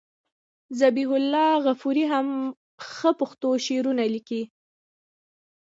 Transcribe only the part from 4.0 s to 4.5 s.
لیکي.